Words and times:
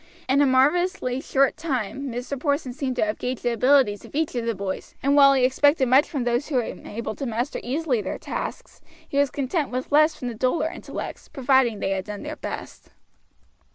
In 0.27 0.41
a 0.41 0.47
marvelously 0.47 1.21
short 1.21 1.57
time 1.57 2.07
Mr. 2.09 2.35
Porson 2.39 2.73
seemed 2.73 2.95
to 2.95 3.05
have 3.05 3.19
gauged 3.19 3.43
the 3.43 3.53
abilities 3.53 4.03
of 4.03 4.15
each 4.15 4.33
of 4.33 4.47
the 4.47 4.55
boys, 4.55 4.95
and 5.03 5.15
while 5.15 5.33
he 5.35 5.45
expected 5.45 5.87
much 5.87 6.09
from 6.09 6.23
those 6.23 6.47
who 6.47 6.55
were 6.55 6.63
able' 6.63 7.13
to 7.13 7.25
master 7.27 7.59
easily 7.61 8.01
their 8.01 8.17
tasks, 8.17 8.81
he 9.07 9.19
was 9.19 9.29
content 9.29 9.69
with 9.69 9.91
less 9.91 10.15
from 10.15 10.27
the 10.29 10.33
duller 10.33 10.71
intellects, 10.71 11.27
providing 11.27 11.77
they 11.79 11.91
had 11.91 12.05
done 12.05 12.23
their 12.23 12.35
best. 12.37 12.89